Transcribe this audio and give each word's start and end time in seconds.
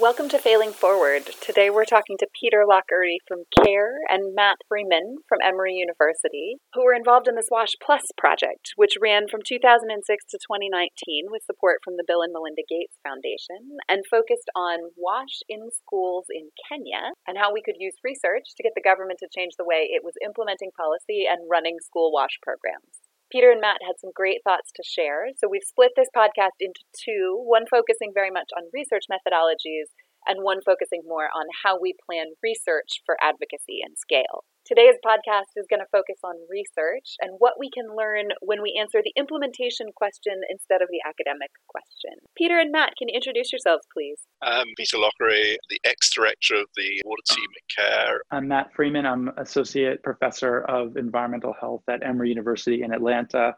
Welcome 0.00 0.30
to 0.30 0.38
Failing 0.38 0.72
Forward. 0.72 1.28
Today 1.44 1.68
we're 1.68 1.84
talking 1.84 2.16
to 2.18 2.28
Peter 2.32 2.64
Lochery 2.64 3.20
from 3.28 3.44
CARE 3.52 4.00
and 4.08 4.34
Matt 4.34 4.56
Freeman 4.68 5.20
from 5.28 5.44
Emory 5.44 5.74
University, 5.74 6.56
who 6.72 6.84
were 6.84 6.96
involved 6.96 7.28
in 7.28 7.34
the 7.34 7.44
SWASH 7.44 7.76
Plus 7.84 8.08
project, 8.16 8.72
which 8.76 8.96
ran 8.96 9.28
from 9.28 9.44
2006 9.44 9.84
to 10.32 10.38
2019 10.40 11.28
with 11.28 11.44
support 11.44 11.84
from 11.84 12.00
the 12.00 12.04
Bill 12.08 12.24
and 12.24 12.32
Melinda 12.32 12.64
Gates 12.64 12.96
Foundation 13.04 13.76
and 13.92 14.08
focused 14.08 14.48
on 14.56 14.96
WASH 14.96 15.44
in 15.52 15.68
schools 15.68 16.32
in 16.32 16.48
Kenya 16.56 17.12
and 17.28 17.36
how 17.36 17.52
we 17.52 17.60
could 17.60 17.76
use 17.76 18.00
research 18.00 18.56
to 18.56 18.64
get 18.64 18.72
the 18.72 18.80
government 18.80 19.20
to 19.20 19.28
change 19.28 19.60
the 19.60 19.68
way 19.68 19.84
it 19.84 20.00
was 20.00 20.16
implementing 20.24 20.72
policy 20.72 21.28
and 21.28 21.44
running 21.44 21.76
school 21.84 22.08
WASH 22.08 22.40
programs. 22.40 23.09
Peter 23.30 23.50
and 23.50 23.60
Matt 23.60 23.78
had 23.86 24.00
some 24.00 24.10
great 24.14 24.40
thoughts 24.44 24.72
to 24.74 24.82
share, 24.82 25.28
so 25.36 25.48
we've 25.48 25.66
split 25.66 25.92
this 25.96 26.10
podcast 26.14 26.58
into 26.58 26.80
two 26.92 27.40
one 27.46 27.64
focusing 27.70 28.10
very 28.12 28.30
much 28.30 28.50
on 28.56 28.70
research 28.74 29.04
methodologies, 29.10 29.94
and 30.26 30.42
one 30.42 30.60
focusing 30.64 31.02
more 31.06 31.28
on 31.34 31.46
how 31.64 31.78
we 31.80 31.94
plan 32.06 32.34
research 32.42 33.02
for 33.06 33.16
advocacy 33.22 33.80
and 33.82 33.96
scale. 33.96 34.44
Today's 34.66 34.94
podcast 35.04 35.56
is 35.56 35.66
going 35.68 35.80
to 35.80 35.86
focus 35.90 36.18
on 36.22 36.34
research 36.48 37.16
and 37.20 37.32
what 37.38 37.54
we 37.58 37.70
can 37.70 37.96
learn 37.96 38.28
when 38.40 38.62
we 38.62 38.78
answer 38.78 39.00
the 39.02 39.12
implementation 39.16 39.88
question 39.96 40.34
instead 40.48 40.82
of 40.82 40.88
the 40.90 41.00
academic 41.08 41.50
question. 41.66 42.12
Peter 42.36 42.58
and 42.58 42.70
Matt, 42.70 42.92
can 42.96 43.08
you 43.08 43.14
introduce 43.14 43.50
yourselves, 43.50 43.86
please? 43.92 44.18
I'm 44.42 44.66
Peter 44.76 44.98
Lochery, 44.98 45.56
the 45.70 45.80
ex-director 45.84 46.56
of 46.56 46.66
the 46.76 47.00
water 47.04 47.22
team 47.30 47.46
at 47.56 47.84
CARE. 47.84 48.22
I'm 48.30 48.48
Matt 48.48 48.72
Freeman. 48.74 49.06
I'm 49.06 49.30
associate 49.38 50.02
professor 50.02 50.60
of 50.60 50.96
environmental 50.96 51.54
health 51.58 51.82
at 51.88 52.04
Emory 52.04 52.28
University 52.28 52.82
in 52.82 52.92
Atlanta. 52.92 53.56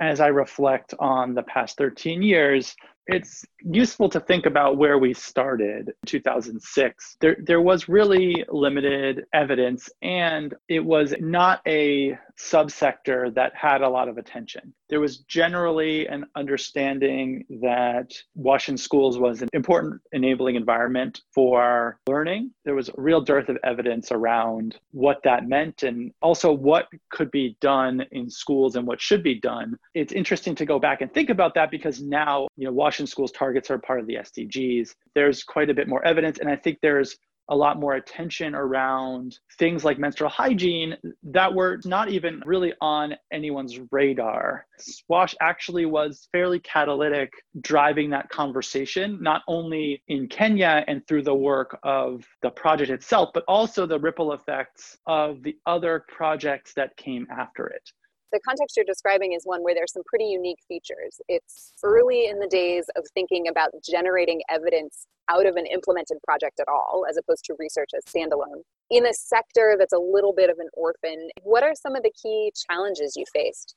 As 0.00 0.20
I 0.20 0.28
reflect 0.28 0.94
on 0.98 1.34
the 1.34 1.42
past 1.44 1.78
13 1.78 2.22
years, 2.22 2.74
it's 3.06 3.44
useful 3.62 4.08
to 4.10 4.20
think 4.20 4.46
about 4.46 4.76
where 4.76 4.98
we 4.98 5.12
started 5.14 5.88
in 5.88 6.06
2006. 6.06 7.16
There, 7.20 7.36
there 7.44 7.60
was 7.60 7.88
really 7.88 8.44
limited 8.48 9.24
evidence, 9.34 9.90
and 10.02 10.54
it 10.68 10.84
was 10.84 11.14
not 11.20 11.60
a 11.66 12.16
subsector 12.38 13.34
that 13.34 13.52
had 13.54 13.82
a 13.82 13.88
lot 13.88 14.08
of 14.08 14.16
attention. 14.16 14.72
There 14.88 15.00
was 15.00 15.18
generally 15.18 16.06
an 16.08 16.26
understanding 16.36 17.44
that 17.60 18.12
WASH 18.34 18.68
in 18.68 18.76
schools 18.76 19.18
was 19.18 19.42
an 19.42 19.48
important 19.52 20.00
enabling 20.12 20.56
environment 20.56 21.20
for 21.34 21.98
learning. 22.08 22.50
There 22.64 22.74
was 22.74 22.88
a 22.88 22.94
real 22.96 23.20
dearth 23.20 23.48
of 23.48 23.58
evidence 23.62 24.10
around 24.10 24.76
what 24.92 25.22
that 25.24 25.48
meant 25.48 25.82
and 25.82 26.12
also 26.22 26.52
what 26.52 26.88
could 27.10 27.30
be 27.30 27.56
done 27.60 28.04
in 28.10 28.30
schools 28.30 28.76
and 28.76 28.86
what 28.86 29.00
should 29.00 29.22
be 29.22 29.38
done. 29.38 29.78
It's 29.94 30.12
interesting 30.12 30.54
to 30.56 30.64
go 30.64 30.78
back 30.78 31.02
and 31.02 31.12
think 31.12 31.30
about 31.30 31.54
that 31.54 31.70
because 31.70 32.00
now, 32.00 32.48
you 32.56 32.64
know, 32.64 32.72
WASH 32.72 32.89
in 32.89 32.89
schools 32.90 33.32
targets 33.32 33.70
are 33.70 33.78
part 33.78 34.00
of 34.00 34.06
the 34.06 34.14
SDGs. 34.14 34.94
There's 35.14 35.42
quite 35.42 35.70
a 35.70 35.74
bit 35.74 35.88
more 35.88 36.04
evidence 36.04 36.38
and 36.38 36.48
I 36.48 36.56
think 36.56 36.78
there's 36.82 37.16
a 37.50 37.56
lot 37.56 37.80
more 37.80 37.94
attention 37.94 38.54
around 38.54 39.36
things 39.58 39.84
like 39.84 39.98
menstrual 39.98 40.30
hygiene 40.30 40.96
that 41.24 41.52
were 41.52 41.80
not 41.84 42.08
even 42.08 42.40
really 42.46 42.72
on 42.80 43.14
anyone's 43.32 43.78
radar. 43.90 44.66
Swash 44.78 45.34
actually 45.40 45.84
was 45.84 46.28
fairly 46.30 46.60
catalytic 46.60 47.32
driving 47.60 48.08
that 48.10 48.28
conversation, 48.28 49.18
not 49.20 49.42
only 49.48 50.00
in 50.06 50.28
Kenya 50.28 50.84
and 50.86 51.04
through 51.06 51.22
the 51.22 51.34
work 51.34 51.76
of 51.82 52.24
the 52.42 52.50
project 52.50 52.90
itself, 52.90 53.30
but 53.34 53.44
also 53.48 53.84
the 53.84 53.98
ripple 53.98 54.32
effects 54.32 54.96
of 55.06 55.42
the 55.42 55.56
other 55.66 56.04
projects 56.08 56.72
that 56.74 56.96
came 56.96 57.26
after 57.36 57.66
it 57.66 57.90
the 58.32 58.40
context 58.40 58.76
you're 58.76 58.84
describing 58.84 59.32
is 59.32 59.42
one 59.44 59.62
where 59.62 59.74
there's 59.74 59.92
some 59.92 60.02
pretty 60.06 60.26
unique 60.26 60.58
features. 60.68 61.20
It's 61.28 61.72
early 61.82 62.26
in 62.26 62.38
the 62.38 62.46
days 62.46 62.84
of 62.96 63.04
thinking 63.14 63.48
about 63.48 63.70
generating 63.88 64.40
evidence 64.48 65.06
out 65.28 65.46
of 65.46 65.56
an 65.56 65.66
implemented 65.66 66.18
project 66.24 66.60
at 66.60 66.68
all, 66.68 67.04
as 67.08 67.16
opposed 67.16 67.44
to 67.46 67.54
research 67.58 67.90
as 67.96 68.04
standalone. 68.04 68.62
In 68.90 69.06
a 69.06 69.14
sector 69.14 69.76
that's 69.78 69.92
a 69.92 69.98
little 69.98 70.32
bit 70.32 70.50
of 70.50 70.58
an 70.58 70.68
orphan, 70.74 71.30
what 71.42 71.62
are 71.62 71.74
some 71.74 71.94
of 71.94 72.02
the 72.02 72.12
key 72.20 72.52
challenges 72.68 73.14
you 73.16 73.24
faced? 73.32 73.74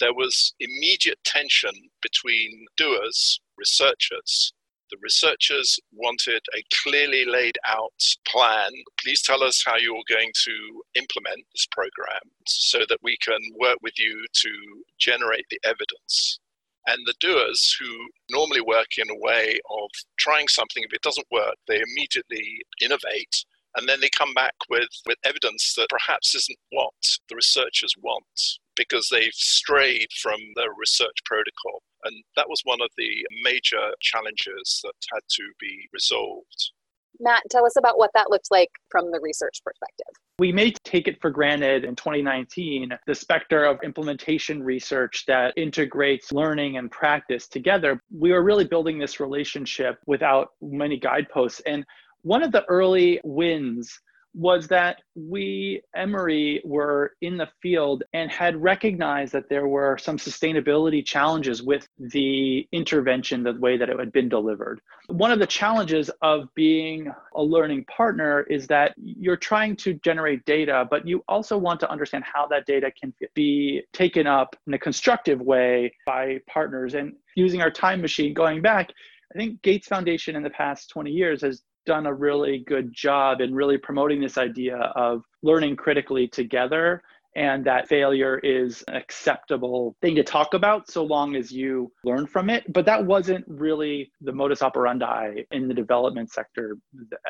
There 0.00 0.14
was 0.14 0.54
immediate 0.60 1.18
tension 1.24 1.72
between 2.02 2.66
doers, 2.76 3.40
researchers, 3.56 4.52
the 4.94 5.00
researchers 5.02 5.78
wanted 5.92 6.42
a 6.56 6.62
clearly 6.82 7.24
laid 7.24 7.58
out 7.66 7.92
plan. 8.28 8.70
Please 9.02 9.22
tell 9.22 9.42
us 9.42 9.62
how 9.66 9.76
you're 9.76 10.02
going 10.08 10.30
to 10.44 10.82
implement 10.94 11.44
this 11.52 11.66
program 11.72 12.20
so 12.46 12.80
that 12.88 12.98
we 13.02 13.16
can 13.22 13.40
work 13.58 13.78
with 13.82 13.98
you 13.98 14.24
to 14.32 14.50
generate 14.98 15.46
the 15.50 15.60
evidence. 15.64 16.38
And 16.86 16.98
the 17.06 17.14
doers 17.18 17.76
who 17.80 18.08
normally 18.30 18.60
work 18.60 18.98
in 18.98 19.08
a 19.10 19.18
way 19.18 19.58
of 19.70 19.88
trying 20.18 20.48
something, 20.48 20.84
if 20.84 20.92
it 20.92 21.02
doesn't 21.02 21.26
work, 21.32 21.56
they 21.66 21.80
immediately 21.80 22.60
innovate 22.80 23.44
and 23.76 23.88
then 23.88 24.00
they 24.00 24.08
come 24.10 24.34
back 24.34 24.54
with, 24.68 24.88
with 25.06 25.18
evidence 25.24 25.74
that 25.74 25.88
perhaps 25.88 26.34
isn't 26.34 26.58
what 26.70 26.94
the 27.28 27.36
researchers 27.36 27.94
want 28.02 28.58
because 28.76 29.08
they've 29.10 29.34
strayed 29.34 30.08
from 30.20 30.40
the 30.54 30.68
research 30.78 31.16
protocol. 31.24 31.82
And 32.04 32.22
that 32.36 32.48
was 32.48 32.60
one 32.64 32.80
of 32.82 32.90
the 32.96 33.26
major 33.42 33.92
challenges 34.00 34.80
that 34.84 34.94
had 35.12 35.22
to 35.28 35.42
be 35.60 35.88
resolved. 35.92 36.72
Matt, 37.20 37.42
tell 37.50 37.64
us 37.64 37.76
about 37.76 37.98
what 37.98 38.10
that 38.14 38.30
looked 38.30 38.50
like 38.50 38.70
from 38.90 39.10
the 39.10 39.20
research 39.20 39.60
perspective. 39.64 40.06
We 40.38 40.50
may 40.50 40.72
take 40.84 41.06
it 41.06 41.20
for 41.20 41.30
granted 41.30 41.84
in 41.84 41.94
2019 41.94 42.90
the 43.06 43.14
specter 43.14 43.64
of 43.64 43.78
implementation 43.84 44.62
research 44.62 45.24
that 45.28 45.54
integrates 45.56 46.32
learning 46.32 46.76
and 46.76 46.90
practice 46.90 47.46
together. 47.46 48.00
We 48.12 48.32
were 48.32 48.42
really 48.42 48.64
building 48.64 48.98
this 48.98 49.20
relationship 49.20 49.98
without 50.06 50.48
many 50.60 50.98
guideposts. 50.98 51.60
And 51.66 51.84
one 52.24 52.42
of 52.42 52.52
the 52.52 52.64
early 52.64 53.20
wins 53.22 54.00
was 54.34 54.66
that 54.66 55.00
we, 55.14 55.80
Emory, 55.94 56.60
were 56.64 57.12
in 57.22 57.36
the 57.36 57.48
field 57.62 58.02
and 58.14 58.30
had 58.30 58.60
recognized 58.60 59.32
that 59.32 59.48
there 59.48 59.68
were 59.68 59.96
some 59.96 60.16
sustainability 60.16 61.04
challenges 61.04 61.62
with 61.62 61.86
the 61.98 62.66
intervention, 62.72 63.44
the 63.44 63.52
way 63.52 63.76
that 63.76 63.88
it 63.88 63.98
had 63.98 64.10
been 64.10 64.28
delivered. 64.28 64.80
One 65.06 65.30
of 65.30 65.38
the 65.38 65.46
challenges 65.46 66.10
of 66.20 66.48
being 66.56 67.12
a 67.36 67.42
learning 67.42 67.84
partner 67.84 68.40
is 68.50 68.66
that 68.66 68.94
you're 68.96 69.36
trying 69.36 69.76
to 69.76 69.94
generate 70.02 70.44
data, 70.46 70.84
but 70.90 71.06
you 71.06 71.22
also 71.28 71.56
want 71.56 71.78
to 71.80 71.90
understand 71.90 72.24
how 72.24 72.48
that 72.48 72.66
data 72.66 72.90
can 73.00 73.14
be 73.34 73.82
taken 73.92 74.26
up 74.26 74.56
in 74.66 74.74
a 74.74 74.78
constructive 74.78 75.40
way 75.40 75.94
by 76.06 76.40
partners. 76.48 76.94
And 76.94 77.12
using 77.36 77.62
our 77.62 77.70
time 77.70 78.00
machine 78.00 78.34
going 78.34 78.62
back, 78.62 78.90
I 79.32 79.38
think 79.38 79.62
Gates 79.62 79.86
Foundation 79.86 80.34
in 80.34 80.42
the 80.42 80.50
past 80.50 80.90
20 80.90 81.10
years 81.10 81.42
has 81.42 81.62
done 81.86 82.06
a 82.06 82.14
really 82.14 82.64
good 82.66 82.92
job 82.92 83.40
in 83.40 83.54
really 83.54 83.78
promoting 83.78 84.20
this 84.20 84.38
idea 84.38 84.76
of 84.76 85.22
learning 85.42 85.76
critically 85.76 86.28
together 86.28 87.02
and 87.36 87.64
that 87.64 87.88
failure 87.88 88.38
is 88.38 88.82
an 88.88 88.94
acceptable 88.94 89.96
thing 90.00 90.14
to 90.14 90.22
talk 90.22 90.54
about 90.54 90.88
so 90.88 91.02
long 91.02 91.34
as 91.34 91.50
you 91.50 91.90
learn 92.04 92.26
from 92.26 92.48
it. 92.48 92.72
But 92.72 92.86
that 92.86 93.04
wasn't 93.04 93.44
really 93.48 94.12
the 94.20 94.32
modus 94.32 94.62
operandi 94.62 95.44
in 95.50 95.66
the 95.68 95.74
development 95.74 96.32
sector 96.32 96.76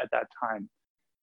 at 0.00 0.10
that 0.12 0.26
time. 0.38 0.68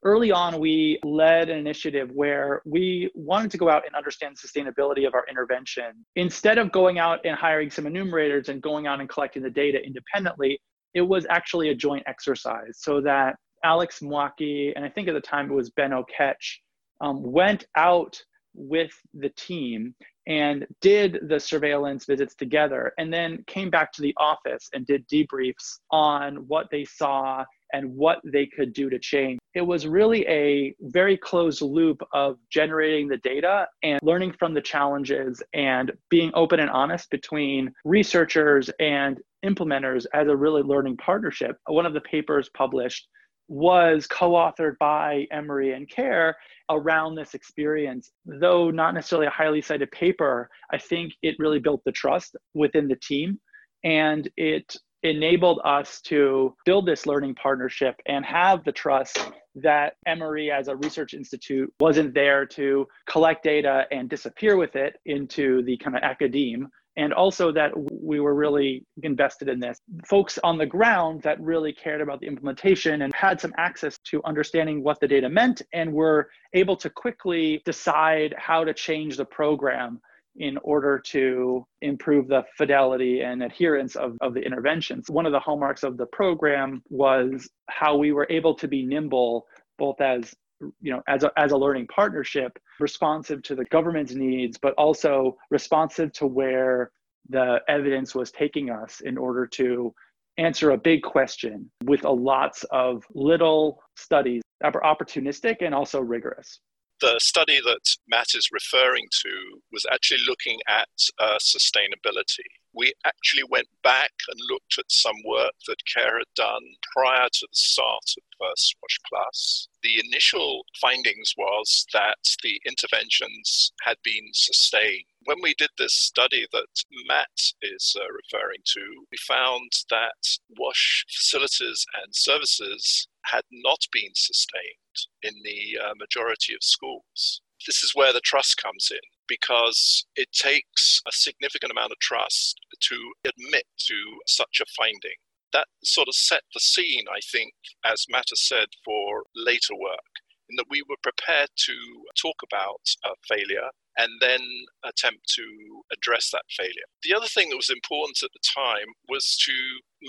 Early 0.04 0.32
on, 0.32 0.60
we 0.60 1.00
led 1.04 1.50
an 1.52 1.60
initiative 1.60 2.10
where 2.16 2.64
we 2.66 3.12
wanted 3.14 3.52
to 3.52 3.60
go 3.60 3.70
out 3.70 3.86
and 3.86 3.96
understand 3.96 4.36
the 4.36 4.48
sustainability 4.48 5.06
of 5.06 5.14
our 5.14 5.26
intervention. 5.30 6.04
Instead 6.16 6.58
of 6.58 6.72
going 6.72 6.98
out 6.98 7.20
and 7.24 7.36
hiring 7.36 7.70
some 7.70 7.86
enumerators 7.86 8.50
and 8.50 8.64
going 8.64 8.88
out 8.88 9.00
and 9.00 9.08
collecting 9.08 9.44
the 9.44 9.50
data 9.52 9.78
independently, 9.86 10.60
it 10.94 11.02
was 11.02 11.26
actually 11.30 11.70
a 11.70 11.76
joint 11.76 12.04
exercise 12.08 12.78
so 12.78 13.02
that 13.02 13.36
Alex 13.64 14.00
Mwaki, 14.00 14.74
and 14.76 14.84
I 14.84 14.90
think 14.90 15.08
at 15.08 15.14
the 15.14 15.22
time 15.22 15.50
it 15.50 15.54
was 15.54 15.70
Ben 15.72 15.92
Oketch, 15.92 16.58
um, 17.00 17.22
went 17.22 17.66
out 17.76 18.20
with 18.54 18.92
the 19.14 19.30
team 19.30 19.96
and 20.28 20.68
did 20.82 21.20
the 21.30 21.40
surveillance 21.40 22.06
visits 22.06 22.36
together 22.36 22.94
and 22.98 23.14
then 23.14 23.44
came 23.48 23.70
back 23.70 23.92
to 23.94 24.02
the 24.02 24.14
office 24.18 24.70
and 24.74 24.86
did 24.86 25.08
debriefs 25.08 25.80
on 25.90 26.36
what 26.48 26.68
they 26.72 26.86
saw 26.86 27.44
and 27.74 27.96
what 27.96 28.20
they 28.24 28.46
could 28.46 28.74
do 28.74 28.90
to 28.90 29.00
change. 29.00 29.40
It 29.54 29.62
was 29.62 29.88
really 29.88 30.26
a 30.28 30.74
very 30.82 31.18
closed 31.18 31.62
loop 31.62 32.02
of 32.14 32.38
generating 32.50 33.08
the 33.08 33.18
data 33.18 33.68
and 33.84 34.00
learning 34.04 34.34
from 34.40 34.54
the 34.54 34.62
challenges 34.62 35.42
and 35.54 35.92
being 36.10 36.32
open 36.34 36.60
and 36.60 36.70
honest 36.70 37.10
between 37.10 37.72
researchers 37.84 38.70
and 38.80 39.20
implementers 39.46 40.06
as 40.14 40.28
a 40.28 40.36
really 40.36 40.62
learning 40.62 40.98
partnership. 40.98 41.58
One 41.68 41.86
of 41.86 41.94
the 41.94 42.02
papers 42.02 42.50
published 42.56 43.08
was 43.48 44.08
co-authored 44.08 44.78
by 44.80 45.28
Emory 45.32 45.74
and 45.74 45.90
Care 45.90 46.38
around 46.70 47.16
this 47.16 47.34
experience. 47.34 48.10
Though 48.26 48.72
not 48.72 48.94
necessarily 48.94 49.28
a 49.28 49.32
highly 49.32 49.62
cited 49.62 49.92
paper, 49.92 50.50
I 50.72 50.78
think 50.78 51.12
it 51.22 51.36
really 51.38 51.60
built 51.60 51.82
the 51.84 51.92
trust 51.92 52.38
within 52.54 52.88
the 52.88 52.96
team 52.96 53.40
and 53.84 54.30
it 54.38 54.76
enabled 55.04 55.60
us 55.64 56.02
to 56.02 56.56
build 56.66 56.86
this 56.86 57.06
learning 57.06 57.36
partnership 57.36 57.96
and 58.06 58.26
have 58.26 58.64
the 58.64 58.72
trust 58.72 59.32
that 59.56 59.94
Emory 60.06 60.52
as 60.52 60.68
a 60.68 60.76
research 60.76 61.14
institute 61.14 61.72
wasn't 61.80 62.14
there 62.14 62.46
to 62.46 62.88
collect 63.08 63.44
data 63.44 63.86
and 63.92 64.10
disappear 64.10 64.58
with 64.58 64.76
it 64.76 64.98
into 65.06 65.64
the 65.64 65.78
kind 65.78 65.98
of 65.98 66.04
academe 66.04 66.68
and 66.98 67.14
also 67.14 67.52
that 67.52 67.72
we 67.92 68.20
were 68.20 68.36
really 68.36 68.86
invested 69.04 69.48
in 69.48 69.60
this. 69.60 69.80
Folks 70.06 70.38
on 70.44 70.58
the 70.58 70.66
ground 70.66 71.22
that 71.24 71.40
really 71.40 71.72
cared 71.72 72.02
about 72.02 72.20
the 72.20 72.28
implementation 72.28 73.04
and 73.04 73.14
had 73.14 73.40
some 73.40 73.54
access 73.58 73.98
to 74.00 74.22
understanding 74.26 74.84
what 74.84 75.00
the 75.00 75.08
data 75.08 75.30
meant 75.30 75.62
and 75.74 75.92
were 75.92 76.30
able 76.54 76.76
to 76.76 76.90
quickly 76.90 77.62
decide 77.66 78.36
how 78.38 78.64
to 78.64 78.74
change 78.74 79.16
the 79.16 79.26
program 79.26 80.02
in 80.38 80.58
order 80.64 80.98
to 80.98 81.66
improve 81.82 82.28
the 82.28 82.44
fidelity 82.58 83.22
and 83.22 83.44
adherence 83.44 83.96
of, 83.96 84.18
of 84.22 84.34
the 84.34 84.42
interventions. 84.42 85.10
One 85.10 85.26
of 85.26 85.32
the 85.32 85.40
hallmarks 85.40 85.84
of 85.84 85.98
the 85.98 86.06
program 86.06 86.82
was 86.90 87.50
how 87.70 87.98
we 87.98 88.12
were 88.12 88.28
able 88.30 88.56
to 88.56 88.68
be 88.68 88.86
nimble 88.86 89.46
both 89.78 90.00
as 90.00 90.34
you 90.80 90.92
know 90.92 91.02
as 91.08 91.24
a, 91.24 91.32
as 91.38 91.52
a 91.52 91.58
learning 91.58 91.88
partnership 91.88 92.58
responsive 92.80 93.42
to 93.42 93.56
the 93.56 93.66
government's 93.66 94.14
needs 94.14 94.60
but 94.62 94.74
also 94.76 95.36
responsive 95.50 96.14
to 96.14 96.28
where 96.28 96.92
the 97.30 97.60
evidence 97.68 98.14
was 98.14 98.32
taking 98.32 98.70
us 98.70 99.02
in 99.02 99.18
order 99.18 99.48
to 99.48 99.92
answer 100.38 100.72
a 100.72 100.78
big 100.78 101.02
question 101.02 101.70
with 101.86 102.06
a 102.06 102.10
lots 102.10 102.64
of 102.72 103.04
little 103.16 103.82
studies 103.96 104.44
that 104.62 104.74
were 104.74 104.82
opportunistic 104.82 105.58
and 105.62 105.74
also 105.74 106.00
rigorous 106.00 106.60
the 107.02 107.20
study 107.20 107.60
that 107.60 107.96
Matt 108.08 108.36
is 108.36 108.50
referring 108.52 109.08
to 109.12 109.62
was 109.72 109.86
actually 109.92 110.22
looking 110.28 110.60
at 110.68 110.88
uh, 111.20 111.38
sustainability. 111.40 112.46
We 112.74 112.94
actually 113.06 113.44
went 113.50 113.68
back 113.84 114.12
and 114.30 114.40
looked 114.50 114.76
at 114.78 114.86
some 114.90 115.16
work 115.26 115.52
that 115.68 115.86
CARE 115.94 116.20
had 116.20 116.34
done 116.36 116.64
prior 116.96 117.28
to 117.28 117.48
the 117.50 117.56
start 117.56 118.14
of 118.42 118.54
SWASH 118.56 119.00
Plus. 119.10 119.68
The 119.84 120.02
initial 120.06 120.62
findings 120.80 121.34
was 121.38 121.86
that 121.94 122.20
the 122.44 122.62
interventions 122.66 123.74
had 123.82 123.98
been 124.04 124.30
sustained. 124.34 125.06
When 125.26 125.38
we 125.44 125.54
did 125.58 125.70
this 125.78 125.94
study 125.94 126.48
that 126.52 126.84
Matt 127.08 127.54
is 127.62 127.96
uh, 127.96 128.06
referring 128.12 128.62
to, 128.74 129.06
we 129.12 129.18
found 129.28 129.72
that 129.92 130.18
WASH 130.58 131.06
facilities 131.16 131.86
and 132.04 132.16
services 132.16 133.08
had 133.26 133.44
not 133.52 133.80
been 133.92 134.12
sustained 134.16 134.98
in 135.22 135.34
the 135.44 135.78
uh, 135.80 135.94
majority 136.00 136.56
of 136.56 136.64
schools. 136.64 137.42
This 137.68 137.84
is 137.84 137.94
where 137.94 138.14
the 138.14 138.22
trust 138.22 138.58
comes 138.58 138.90
in 138.92 139.00
because 139.28 140.06
it 140.16 140.32
takes 140.34 141.02
a 141.08 141.12
significant 141.12 141.72
amount 141.72 141.92
of 141.92 142.00
trust 142.00 142.60
to 142.82 143.14
admit 143.24 143.66
to 143.78 143.96
such 144.26 144.60
a 144.60 144.66
finding. 144.76 145.20
That 145.54 145.68
sort 145.84 146.08
of 146.08 146.16
set 146.16 146.42
the 146.54 146.60
scene, 146.60 147.06
I 147.14 147.20
think, 147.32 147.54
as 147.86 148.06
Matt 148.10 148.30
has 148.30 148.42
said, 148.42 148.68
for 148.84 149.24
later 149.36 149.76
work, 149.80 150.11
that 150.58 150.70
we 150.70 150.84
were 150.88 150.98
prepared 151.04 151.50
to 151.56 151.76
talk 152.16 152.36
about 152.44 152.82
a 153.06 153.10
failure 153.28 153.70
and 153.98 154.12
then 154.22 154.42
attempt 154.86 155.28
to 155.36 155.44
address 155.92 156.32
that 156.32 156.44
failure. 156.50 156.88
The 157.04 157.14
other 157.14 157.28
thing 157.28 157.50
that 157.50 157.58
was 157.58 157.70
important 157.70 158.24
at 158.24 158.32
the 158.34 158.40
time 158.56 158.88
was 159.10 159.38
to 159.46 159.54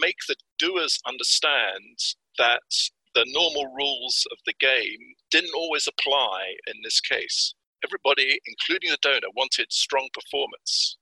make 0.00 0.16
the 0.28 0.36
doers 0.58 0.98
understand 1.06 1.98
that 2.38 2.62
the 3.14 3.26
normal 3.28 3.72
rules 3.76 4.26
of 4.30 4.38
the 4.46 4.54
game 4.60 5.14
didn't 5.30 5.54
always 5.54 5.86
apply 5.86 6.54
in 6.66 6.74
this 6.82 7.00
case. 7.00 7.54
Everybody, 7.84 8.38
including 8.46 8.90
the 8.90 8.98
donor, 9.02 9.28
wanted 9.36 9.72
strong 9.72 10.08
performance. 10.14 10.96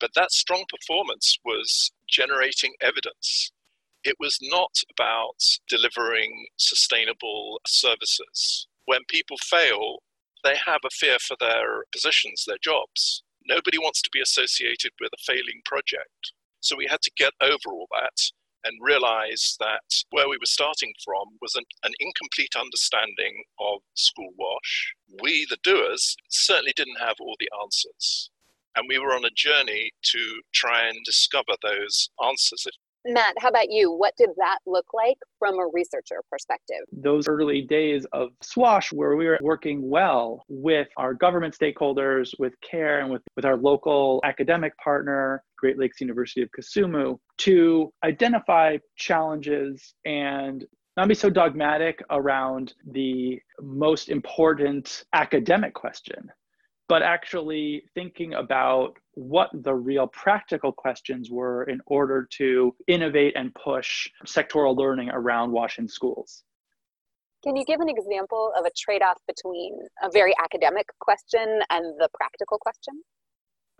But 0.00 0.10
that 0.16 0.32
strong 0.32 0.64
performance 0.68 1.38
was 1.44 1.92
generating 2.08 2.72
evidence. 2.80 3.52
It 4.02 4.16
was 4.18 4.38
not 4.42 4.72
about 4.90 5.36
delivering 5.68 6.46
sustainable 6.56 7.60
services. 7.66 8.66
When 8.86 9.00
people 9.08 9.36
fail, 9.44 9.98
they 10.42 10.56
have 10.64 10.80
a 10.84 10.90
fear 10.90 11.18
for 11.18 11.36
their 11.40 11.84
positions, 11.92 12.44
their 12.46 12.58
jobs. 12.62 13.22
Nobody 13.46 13.78
wants 13.78 14.02
to 14.02 14.10
be 14.12 14.20
associated 14.20 14.92
with 15.00 15.10
a 15.12 15.24
failing 15.26 15.62
project. 15.64 16.32
So 16.60 16.76
we 16.76 16.86
had 16.88 17.02
to 17.02 17.10
get 17.16 17.32
over 17.42 17.72
all 17.72 17.88
that 17.92 18.16
and 18.64 18.78
realize 18.80 19.56
that 19.60 19.84
where 20.10 20.28
we 20.28 20.38
were 20.38 20.46
starting 20.46 20.92
from 21.04 21.36
was 21.40 21.54
an, 21.54 21.64
an 21.82 21.92
incomplete 22.00 22.54
understanding 22.58 23.44
of 23.60 23.80
school 23.94 24.30
wash. 24.38 24.94
We, 25.22 25.46
the 25.48 25.58
doers, 25.62 26.16
certainly 26.30 26.72
didn't 26.74 27.00
have 27.00 27.16
all 27.20 27.36
the 27.38 27.50
answers. 27.62 28.30
And 28.76 28.86
we 28.88 28.98
were 28.98 29.14
on 29.14 29.24
a 29.24 29.30
journey 29.36 29.92
to 30.02 30.40
try 30.52 30.88
and 30.88 30.96
discover 31.04 31.54
those 31.62 32.08
answers, 32.24 32.64
if 32.66 32.74
Matt, 33.06 33.34
how 33.38 33.48
about 33.48 33.70
you? 33.70 33.92
What 33.92 34.14
did 34.16 34.30
that 34.38 34.58
look 34.66 34.86
like 34.94 35.18
from 35.38 35.58
a 35.58 35.66
researcher 35.72 36.22
perspective? 36.30 36.84
Those 36.90 37.28
early 37.28 37.62
days 37.62 38.06
of 38.12 38.30
SWASH, 38.42 38.92
where 38.92 39.16
we 39.16 39.26
were 39.26 39.38
working 39.42 39.88
well 39.88 40.44
with 40.48 40.88
our 40.96 41.12
government 41.12 41.56
stakeholders, 41.58 42.30
with 42.38 42.54
CARE, 42.62 43.00
and 43.00 43.10
with, 43.10 43.22
with 43.36 43.44
our 43.44 43.56
local 43.56 44.20
academic 44.24 44.76
partner, 44.78 45.42
Great 45.58 45.78
Lakes 45.78 46.00
University 46.00 46.42
of 46.42 46.48
Kisumu, 46.58 47.18
to 47.38 47.92
identify 48.04 48.78
challenges 48.96 49.94
and 50.06 50.64
not 50.96 51.08
be 51.08 51.14
so 51.14 51.28
dogmatic 51.28 52.02
around 52.10 52.72
the 52.92 53.38
most 53.60 54.08
important 54.08 55.04
academic 55.12 55.74
question 55.74 56.30
but 56.88 57.02
actually 57.02 57.82
thinking 57.94 58.34
about 58.34 58.98
what 59.14 59.50
the 59.52 59.74
real 59.74 60.06
practical 60.06 60.72
questions 60.72 61.30
were 61.30 61.64
in 61.64 61.80
order 61.86 62.28
to 62.38 62.74
innovate 62.86 63.34
and 63.36 63.54
push 63.54 64.08
sectoral 64.26 64.76
learning 64.76 65.10
around 65.10 65.52
WASH 65.52 65.78
in 65.78 65.88
schools. 65.88 66.44
Can 67.44 67.56
you 67.56 67.64
give 67.66 67.80
an 67.80 67.90
example 67.90 68.52
of 68.58 68.64
a 68.64 68.70
trade 68.76 69.02
off 69.02 69.18
between 69.26 69.78
a 70.02 70.10
very 70.10 70.32
academic 70.42 70.86
question 70.98 71.60
and 71.68 71.94
the 71.98 72.08
practical 72.14 72.58
question? 72.58 73.02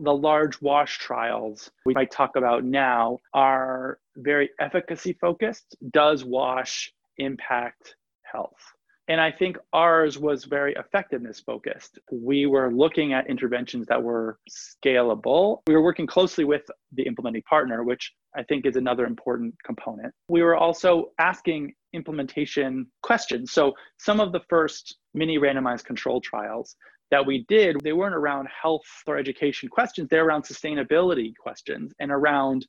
The 0.00 0.14
large 0.14 0.60
WASH 0.60 0.98
trials 0.98 1.70
we 1.86 1.94
might 1.94 2.10
talk 2.10 2.36
about 2.36 2.64
now 2.64 3.20
are 3.32 3.98
very 4.16 4.50
efficacy 4.60 5.14
focused. 5.14 5.76
Does 5.92 6.24
WASH 6.24 6.92
impact 7.16 7.96
health? 8.30 8.73
And 9.08 9.20
I 9.20 9.30
think 9.30 9.58
ours 9.72 10.18
was 10.18 10.44
very 10.44 10.74
effectiveness 10.74 11.38
focused. 11.40 11.98
We 12.10 12.46
were 12.46 12.72
looking 12.72 13.12
at 13.12 13.28
interventions 13.28 13.86
that 13.88 14.02
were 14.02 14.38
scalable. 14.50 15.60
We 15.66 15.74
were 15.74 15.82
working 15.82 16.06
closely 16.06 16.44
with 16.44 16.62
the 16.92 17.02
implementing 17.02 17.42
partner, 17.42 17.84
which 17.84 18.12
I 18.34 18.42
think 18.42 18.64
is 18.64 18.76
another 18.76 19.04
important 19.04 19.54
component. 19.62 20.14
We 20.28 20.42
were 20.42 20.56
also 20.56 21.10
asking 21.18 21.74
implementation 21.92 22.86
questions. 23.02 23.52
So 23.52 23.74
some 23.98 24.20
of 24.20 24.32
the 24.32 24.40
first 24.48 24.96
mini 25.12 25.38
randomized 25.38 25.84
control 25.84 26.20
trials 26.20 26.74
that 27.10 27.24
we 27.24 27.44
did, 27.48 27.76
they 27.82 27.92
weren't 27.92 28.14
around 28.14 28.48
health 28.48 28.86
or 29.06 29.18
education 29.18 29.68
questions, 29.68 30.08
they're 30.08 30.26
around 30.26 30.42
sustainability 30.42 31.32
questions 31.36 31.92
and 32.00 32.10
around 32.10 32.66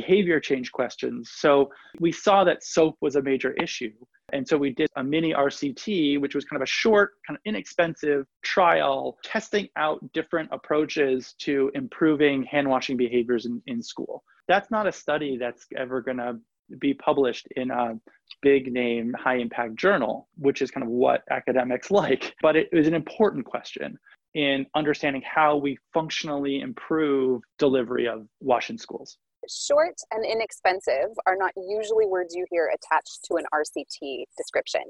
behavior 0.00 0.40
change 0.40 0.72
questions. 0.72 1.30
So 1.36 1.70
we 2.00 2.10
saw 2.10 2.42
that 2.42 2.64
SOAP 2.64 2.96
was 3.00 3.14
a 3.14 3.22
major 3.22 3.52
issue. 3.52 3.92
And 4.32 4.46
so 4.48 4.56
we 4.56 4.70
did 4.70 4.88
a 4.96 5.04
mini 5.04 5.32
RCT, 5.32 6.20
which 6.20 6.34
was 6.34 6.44
kind 6.44 6.60
of 6.60 6.64
a 6.64 6.74
short, 6.82 7.12
kind 7.24 7.36
of 7.36 7.42
inexpensive 7.44 8.26
trial 8.42 9.16
testing 9.22 9.68
out 9.76 10.00
different 10.12 10.48
approaches 10.50 11.34
to 11.46 11.70
improving 11.74 12.42
hand 12.42 12.68
washing 12.68 12.96
behaviors 12.96 13.46
in, 13.46 13.62
in 13.68 13.80
school. 13.82 14.24
That's 14.48 14.68
not 14.68 14.88
a 14.88 14.92
study 14.92 15.38
that's 15.38 15.64
ever 15.76 16.00
going 16.00 16.16
to 16.16 16.38
be 16.80 16.92
published 16.94 17.46
in 17.54 17.70
a 17.70 17.94
big 18.42 18.72
name, 18.72 19.14
high 19.16 19.36
impact 19.36 19.76
journal, 19.76 20.26
which 20.38 20.60
is 20.60 20.72
kind 20.72 20.82
of 20.82 20.90
what 20.90 21.22
academics 21.30 21.90
like. 22.02 22.34
But 22.42 22.56
it 22.56 22.68
was 22.72 22.88
an 22.88 22.94
important 22.94 23.44
question 23.44 23.96
in 24.34 24.66
understanding 24.74 25.22
how 25.22 25.56
we 25.56 25.78
functionally 25.92 26.60
improve 26.60 27.42
delivery 27.58 28.08
of 28.08 28.26
wash 28.40 28.68
in 28.70 28.78
schools. 28.78 29.18
Short 29.48 29.94
and 30.10 30.24
inexpensive 30.24 31.10
are 31.26 31.36
not 31.36 31.52
usually 31.56 32.06
words 32.06 32.34
you 32.34 32.46
hear 32.50 32.72
attached 32.74 33.24
to 33.26 33.34
an 33.36 33.44
RCT 33.52 34.24
description. 34.36 34.82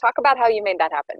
Talk 0.00 0.14
about 0.18 0.38
how 0.38 0.48
you 0.48 0.62
made 0.62 0.78
that 0.78 0.92
happen. 0.92 1.16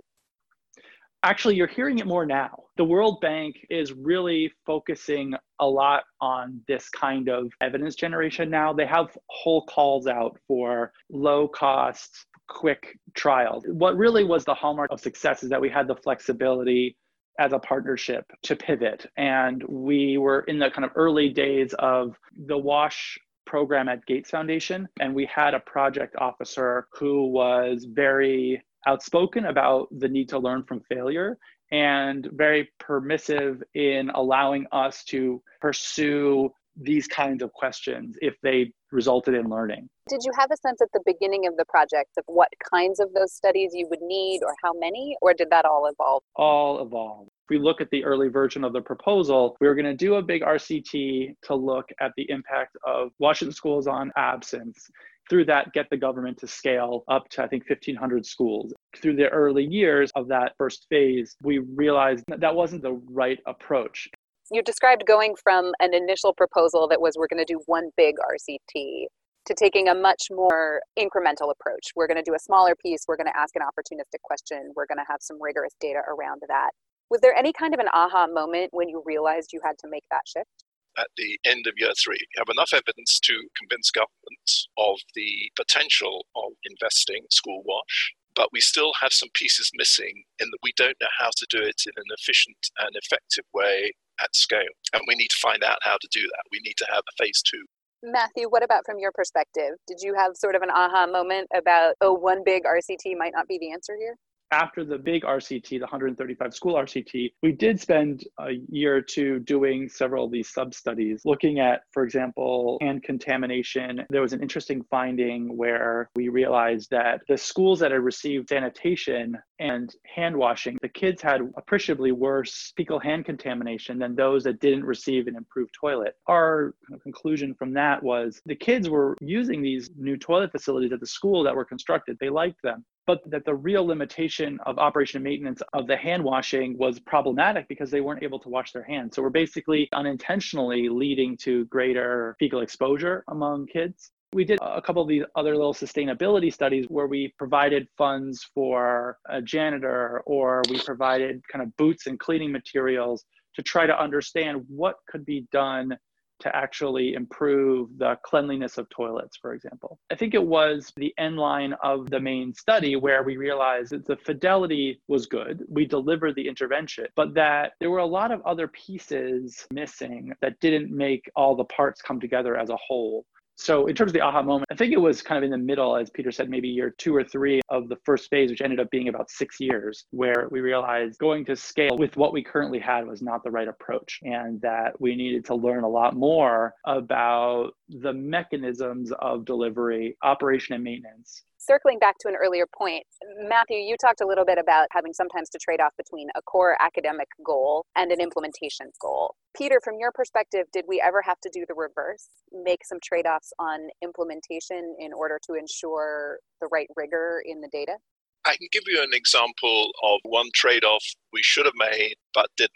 Actually, 1.24 1.54
you're 1.54 1.68
hearing 1.68 2.00
it 2.00 2.06
more 2.06 2.26
now. 2.26 2.64
The 2.76 2.84
World 2.84 3.20
Bank 3.20 3.54
is 3.70 3.92
really 3.92 4.50
focusing 4.66 5.34
a 5.60 5.66
lot 5.66 6.02
on 6.20 6.60
this 6.66 6.88
kind 6.88 7.28
of 7.28 7.52
evidence 7.60 7.94
generation 7.94 8.50
now. 8.50 8.72
They 8.72 8.86
have 8.86 9.16
whole 9.28 9.64
calls 9.66 10.08
out 10.08 10.36
for 10.48 10.92
low 11.10 11.46
cost, 11.46 12.26
quick 12.48 12.98
trials. 13.14 13.64
What 13.68 13.96
really 13.96 14.24
was 14.24 14.44
the 14.44 14.54
hallmark 14.54 14.90
of 14.90 14.98
success 14.98 15.44
is 15.44 15.50
that 15.50 15.60
we 15.60 15.70
had 15.70 15.86
the 15.86 15.94
flexibility 15.94 16.96
as 17.38 17.52
a 17.52 17.58
partnership 17.58 18.30
to 18.42 18.56
pivot. 18.56 19.06
And 19.16 19.62
we 19.68 20.18
were 20.18 20.40
in 20.40 20.58
the 20.58 20.70
kind 20.70 20.84
of 20.84 20.92
early 20.94 21.28
days 21.28 21.74
of 21.78 22.16
the 22.46 22.58
WASH 22.58 23.18
program 23.46 23.88
at 23.88 24.06
Gates 24.06 24.30
Foundation. 24.30 24.88
And 25.00 25.14
we 25.14 25.26
had 25.26 25.54
a 25.54 25.60
project 25.60 26.16
officer 26.16 26.86
who 26.92 27.26
was 27.26 27.86
very 27.88 28.62
outspoken 28.86 29.46
about 29.46 29.88
the 29.98 30.08
need 30.08 30.28
to 30.30 30.38
learn 30.38 30.64
from 30.64 30.80
failure 30.80 31.38
and 31.70 32.28
very 32.32 32.68
permissive 32.78 33.62
in 33.74 34.10
allowing 34.10 34.66
us 34.72 35.04
to 35.04 35.42
pursue 35.60 36.52
these 36.76 37.06
kinds 37.06 37.42
of 37.42 37.52
questions 37.52 38.16
if 38.20 38.34
they 38.42 38.72
resulted 38.90 39.34
in 39.34 39.48
learning. 39.48 39.88
Did 40.08 40.20
you 40.24 40.32
have 40.38 40.50
a 40.52 40.56
sense 40.56 40.80
at 40.80 40.88
the 40.92 41.00
beginning 41.06 41.46
of 41.46 41.56
the 41.56 41.64
project 41.66 42.10
of 42.18 42.24
what 42.26 42.48
kinds 42.72 43.00
of 43.00 43.12
those 43.14 43.32
studies 43.32 43.72
you 43.74 43.86
would 43.90 44.02
need 44.02 44.40
or 44.42 44.54
how 44.62 44.72
many, 44.78 45.16
or 45.22 45.32
did 45.34 45.48
that 45.50 45.64
all 45.64 45.88
evolve? 45.90 46.22
All 46.36 46.82
evolve. 46.82 47.28
If 47.44 47.50
we 47.50 47.58
look 47.58 47.80
at 47.80 47.90
the 47.90 48.04
early 48.04 48.28
version 48.28 48.64
of 48.64 48.72
the 48.72 48.80
proposal, 48.80 49.56
we 49.60 49.66
were 49.66 49.74
going 49.74 49.86
to 49.86 49.94
do 49.94 50.16
a 50.16 50.22
big 50.22 50.42
RCT 50.42 51.34
to 51.44 51.54
look 51.54 51.88
at 52.00 52.12
the 52.16 52.28
impact 52.30 52.76
of 52.86 53.10
WASH 53.18 53.42
in 53.42 53.52
schools 53.52 53.86
on 53.86 54.12
absence. 54.16 54.88
Through 55.30 55.44
that, 55.46 55.72
get 55.72 55.88
the 55.88 55.96
government 55.96 56.38
to 56.38 56.48
scale 56.48 57.04
up 57.08 57.28
to, 57.30 57.44
I 57.44 57.48
think, 57.48 57.68
1,500 57.68 58.26
schools. 58.26 58.74
Through 58.96 59.16
the 59.16 59.28
early 59.28 59.64
years 59.64 60.10
of 60.16 60.28
that 60.28 60.52
first 60.58 60.86
phase, 60.90 61.36
we 61.42 61.58
realized 61.58 62.24
that, 62.28 62.40
that 62.40 62.54
wasn't 62.54 62.82
the 62.82 63.00
right 63.08 63.38
approach 63.46 64.08
you 64.50 64.62
described 64.62 65.04
going 65.06 65.34
from 65.42 65.72
an 65.80 65.94
initial 65.94 66.32
proposal 66.32 66.88
that 66.88 67.00
was 67.00 67.14
we're 67.16 67.28
going 67.28 67.44
to 67.44 67.52
do 67.52 67.60
one 67.66 67.90
big 67.96 68.16
RCT 68.16 69.06
to 69.44 69.54
taking 69.54 69.88
a 69.88 69.94
much 69.94 70.28
more 70.30 70.80
incremental 70.98 71.50
approach. 71.50 71.90
We're 71.96 72.06
going 72.06 72.22
to 72.22 72.22
do 72.22 72.34
a 72.34 72.38
smaller 72.38 72.74
piece, 72.76 73.04
we're 73.08 73.16
going 73.16 73.26
to 73.26 73.36
ask 73.36 73.56
an 73.56 73.62
opportunistic 73.62 74.20
question, 74.22 74.72
we're 74.76 74.86
going 74.86 74.98
to 74.98 75.08
have 75.08 75.20
some 75.20 75.40
rigorous 75.40 75.74
data 75.80 76.00
around 76.08 76.42
that. 76.48 76.70
Was 77.10 77.20
there 77.20 77.34
any 77.34 77.52
kind 77.52 77.74
of 77.74 77.80
an 77.80 77.88
aha 77.92 78.26
moment 78.26 78.70
when 78.72 78.88
you 78.88 79.02
realized 79.04 79.52
you 79.52 79.60
had 79.64 79.76
to 79.80 79.88
make 79.88 80.04
that 80.10 80.22
shift? 80.26 80.64
At 80.98 81.08
the 81.16 81.38
end 81.46 81.66
of 81.66 81.74
year 81.78 81.92
three, 82.02 82.18
you 82.20 82.38
have 82.38 82.54
enough 82.54 82.70
evidence 82.72 83.18
to 83.20 83.34
convince 83.58 83.90
governments 83.90 84.68
of 84.76 84.98
the 85.14 85.50
potential 85.56 86.26
of 86.36 86.52
investing 86.64 87.24
school 87.30 87.62
wash 87.64 88.12
but 88.34 88.48
we 88.52 88.60
still 88.60 88.92
have 89.00 89.12
some 89.12 89.28
pieces 89.34 89.70
missing 89.74 90.24
in 90.38 90.48
that 90.50 90.58
we 90.62 90.72
don't 90.76 90.96
know 91.00 91.12
how 91.18 91.30
to 91.36 91.46
do 91.50 91.58
it 91.62 91.82
in 91.86 91.92
an 91.96 92.04
efficient 92.18 92.56
and 92.78 92.90
effective 92.94 93.44
way 93.54 93.92
at 94.22 94.34
scale. 94.34 94.74
And 94.92 95.02
we 95.06 95.14
need 95.14 95.28
to 95.28 95.36
find 95.40 95.62
out 95.62 95.78
how 95.82 95.96
to 96.00 96.08
do 96.10 96.20
that. 96.20 96.44
We 96.50 96.60
need 96.64 96.76
to 96.78 96.86
have 96.90 97.02
a 97.08 97.22
phase 97.22 97.42
two. 97.42 97.64
Matthew, 98.04 98.48
what 98.48 98.64
about 98.64 98.84
from 98.84 98.98
your 98.98 99.12
perspective? 99.12 99.74
Did 99.86 99.98
you 100.00 100.14
have 100.14 100.36
sort 100.36 100.56
of 100.56 100.62
an 100.62 100.70
aha 100.70 101.06
moment 101.06 101.48
about, 101.54 101.94
oh, 102.00 102.12
one 102.12 102.42
big 102.44 102.64
RCT 102.64 103.16
might 103.16 103.32
not 103.34 103.46
be 103.46 103.58
the 103.58 103.70
answer 103.70 103.94
here? 103.96 104.16
After 104.52 104.84
the 104.84 104.98
big 104.98 105.22
RCT, 105.22 105.68
the 105.70 105.80
135 105.80 106.54
school 106.54 106.74
RCT, 106.74 107.32
we 107.42 107.52
did 107.52 107.80
spend 107.80 108.24
a 108.38 108.52
year 108.68 108.96
or 108.96 109.00
two 109.00 109.40
doing 109.40 109.88
several 109.88 110.26
of 110.26 110.30
these 110.30 110.48
sub 110.48 110.74
studies, 110.74 111.22
looking 111.24 111.58
at, 111.58 111.82
for 111.90 112.04
example, 112.04 112.78
hand 112.80 113.02
contamination. 113.02 114.04
There 114.10 114.20
was 114.20 114.34
an 114.34 114.42
interesting 114.42 114.84
finding 114.90 115.56
where 115.56 116.10
we 116.14 116.28
realized 116.28 116.90
that 116.90 117.22
the 117.28 117.38
schools 117.38 117.80
that 117.80 117.90
had 117.90 118.02
received 118.02 118.50
sanitation 118.50 119.38
and 119.58 119.94
hand 120.14 120.36
washing, 120.36 120.76
the 120.82 120.88
kids 120.88 121.22
had 121.22 121.40
appreciably 121.56 122.12
worse 122.12 122.72
fecal 122.76 122.98
hand 122.98 123.24
contamination 123.24 123.98
than 123.98 124.14
those 124.14 124.44
that 124.44 124.60
didn't 124.60 124.84
receive 124.84 125.26
an 125.28 125.36
improved 125.36 125.72
toilet. 125.78 126.16
Our 126.26 126.74
conclusion 127.02 127.54
from 127.54 127.72
that 127.74 128.02
was 128.02 128.42
the 128.44 128.56
kids 128.56 128.90
were 128.90 129.16
using 129.20 129.62
these 129.62 129.90
new 129.96 130.16
toilet 130.16 130.52
facilities 130.52 130.92
at 130.92 131.00
the 131.00 131.06
school 131.06 131.42
that 131.44 131.54
were 131.54 131.64
constructed. 131.64 132.18
They 132.20 132.28
liked 132.28 132.60
them 132.62 132.84
but 133.06 133.20
that 133.30 133.44
the 133.44 133.54
real 133.54 133.84
limitation 133.84 134.58
of 134.66 134.78
operation 134.78 135.18
and 135.18 135.24
maintenance 135.24 135.62
of 135.72 135.86
the 135.86 135.96
hand 135.96 136.22
washing 136.22 136.76
was 136.78 137.00
problematic 137.00 137.66
because 137.68 137.90
they 137.90 138.00
weren't 138.00 138.22
able 138.22 138.38
to 138.38 138.48
wash 138.48 138.72
their 138.72 138.84
hands. 138.84 139.16
So 139.16 139.22
we're 139.22 139.30
basically 139.30 139.88
unintentionally 139.92 140.88
leading 140.88 141.36
to 141.38 141.64
greater 141.66 142.36
fecal 142.38 142.60
exposure 142.60 143.24
among 143.28 143.66
kids. 143.66 144.12
We 144.32 144.44
did 144.44 144.58
a 144.62 144.80
couple 144.80 145.02
of 145.02 145.08
these 145.08 145.24
other 145.36 145.54
little 145.54 145.74
sustainability 145.74 146.52
studies 146.52 146.86
where 146.88 147.06
we 147.06 147.34
provided 147.36 147.86
funds 147.98 148.48
for 148.54 149.18
a 149.28 149.42
janitor 149.42 150.22
or 150.24 150.62
we 150.70 150.80
provided 150.80 151.42
kind 151.52 151.62
of 151.62 151.76
boots 151.76 152.06
and 152.06 152.18
cleaning 152.18 152.50
materials 152.50 153.24
to 153.56 153.62
try 153.62 153.86
to 153.86 154.00
understand 154.00 154.64
what 154.68 154.96
could 155.06 155.26
be 155.26 155.46
done 155.52 155.94
to 156.42 156.54
actually 156.54 157.14
improve 157.14 157.88
the 157.98 158.18
cleanliness 158.24 158.78
of 158.78 158.88
toilets, 158.90 159.36
for 159.36 159.54
example. 159.54 159.98
I 160.10 160.14
think 160.16 160.34
it 160.34 160.44
was 160.44 160.92
the 160.96 161.14
end 161.18 161.36
line 161.36 161.74
of 161.82 162.10
the 162.10 162.20
main 162.20 162.52
study 162.52 162.96
where 162.96 163.22
we 163.22 163.36
realized 163.36 163.92
that 163.92 164.06
the 164.06 164.16
fidelity 164.16 165.00
was 165.08 165.26
good. 165.26 165.64
We 165.68 165.86
delivered 165.86 166.34
the 166.34 166.48
intervention, 166.48 167.06
but 167.16 167.34
that 167.34 167.72
there 167.80 167.90
were 167.90 167.98
a 167.98 168.06
lot 168.06 168.32
of 168.32 168.42
other 168.42 168.68
pieces 168.68 169.66
missing 169.72 170.32
that 170.40 170.58
didn't 170.60 170.90
make 170.90 171.30
all 171.36 171.56
the 171.56 171.64
parts 171.64 172.02
come 172.02 172.20
together 172.20 172.56
as 172.56 172.70
a 172.70 172.76
whole. 172.76 173.24
So, 173.56 173.86
in 173.86 173.94
terms 173.94 174.10
of 174.10 174.14
the 174.14 174.20
aha 174.20 174.42
moment, 174.42 174.66
I 174.70 174.74
think 174.74 174.92
it 174.92 175.00
was 175.00 175.22
kind 175.22 175.38
of 175.38 175.44
in 175.44 175.50
the 175.50 175.58
middle, 175.58 175.96
as 175.96 176.10
Peter 176.10 176.32
said, 176.32 176.48
maybe 176.48 176.68
year 176.68 176.94
two 176.98 177.14
or 177.14 177.22
three 177.22 177.60
of 177.68 177.88
the 177.88 177.96
first 178.04 178.30
phase, 178.30 178.50
which 178.50 178.62
ended 178.62 178.80
up 178.80 178.90
being 178.90 179.08
about 179.08 179.30
six 179.30 179.60
years, 179.60 180.06
where 180.10 180.48
we 180.50 180.60
realized 180.60 181.18
going 181.18 181.44
to 181.44 181.56
scale 181.56 181.96
with 181.98 182.16
what 182.16 182.32
we 182.32 182.42
currently 182.42 182.78
had 182.78 183.06
was 183.06 183.22
not 183.22 183.44
the 183.44 183.50
right 183.50 183.68
approach, 183.68 184.20
and 184.22 184.60
that 184.62 184.98
we 185.00 185.14
needed 185.14 185.44
to 185.44 185.54
learn 185.54 185.84
a 185.84 185.88
lot 185.88 186.16
more 186.16 186.74
about 186.86 187.72
the 187.88 188.12
mechanisms 188.12 189.12
of 189.20 189.44
delivery, 189.44 190.16
operation, 190.22 190.74
and 190.74 190.82
maintenance 190.82 191.44
circling 191.62 191.98
back 191.98 192.16
to 192.20 192.28
an 192.28 192.34
earlier 192.34 192.66
point, 192.76 193.04
Matthew, 193.48 193.78
you 193.78 193.96
talked 194.00 194.20
a 194.20 194.26
little 194.26 194.44
bit 194.44 194.58
about 194.58 194.88
having 194.90 195.12
sometimes 195.12 195.48
to 195.50 195.58
trade 195.58 195.80
off 195.80 195.92
between 195.96 196.28
a 196.34 196.42
core 196.42 196.76
academic 196.80 197.28
goal 197.44 197.86
and 197.96 198.10
an 198.10 198.20
implementation 198.20 198.90
goal. 199.00 199.36
Peter, 199.56 199.80
from 199.82 199.94
your 199.98 200.10
perspective, 200.12 200.66
did 200.72 200.84
we 200.88 201.00
ever 201.04 201.22
have 201.22 201.38
to 201.40 201.50
do 201.52 201.64
the 201.68 201.74
reverse, 201.74 202.28
make 202.52 202.84
some 202.84 202.98
trade 203.02 203.26
offs 203.26 203.52
on 203.58 203.88
implementation 204.02 204.96
in 204.98 205.12
order 205.12 205.38
to 205.46 205.54
ensure 205.54 206.38
the 206.60 206.68
right 206.72 206.88
rigor 206.96 207.42
in 207.44 207.60
the 207.60 207.68
data? 207.72 207.96
I 208.44 208.56
can 208.56 208.68
give 208.72 208.82
you 208.86 209.00
an 209.02 209.14
example 209.14 209.92
of 210.02 210.20
one 210.24 210.48
trade 210.54 210.84
off 210.84 211.04
we 211.32 211.42
should 211.42 211.64
have 211.64 211.74
made 211.76 212.14
but 212.34 212.48
didn't. 212.56 212.72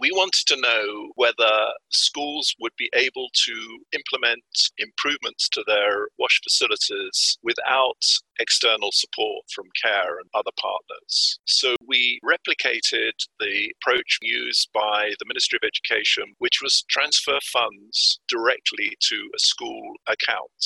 We 0.00 0.10
wanted 0.12 0.46
to 0.46 0.60
know 0.60 1.10
whether 1.16 1.72
schools 1.90 2.54
would 2.60 2.72
be 2.78 2.90
able 2.94 3.28
to 3.32 3.78
implement 3.92 4.44
improvements 4.78 5.48
to 5.50 5.64
their 5.66 6.08
wash 6.18 6.40
facilities 6.42 7.38
without 7.42 8.02
external 8.38 8.90
support 8.92 9.44
from 9.52 9.66
CARE 9.82 10.18
and 10.20 10.30
other 10.34 10.52
partners. 10.60 11.38
So 11.46 11.74
we 11.86 12.18
replicated 12.24 13.12
the 13.40 13.72
approach 13.80 14.18
used 14.22 14.68
by 14.72 15.12
the 15.18 15.26
Ministry 15.26 15.58
of 15.62 15.66
Education, 15.66 16.34
which 16.38 16.60
was 16.62 16.84
transfer 16.88 17.38
funds 17.52 18.20
directly 18.28 18.96
to 19.00 19.30
a 19.34 19.38
school 19.38 19.94
account. 20.06 20.64